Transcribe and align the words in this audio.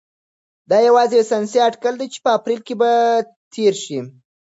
دا 0.69 0.77
یوازې 0.87 1.15
یو 1.17 1.27
ساینسي 1.31 1.59
اټکل 1.67 1.93
دی 1.97 2.07
چې 2.13 2.19
په 2.23 2.29
اپریل 2.37 2.59
کې 2.67 2.75
به 2.81 2.91
تیره 3.53 3.77
شي. 3.83 3.99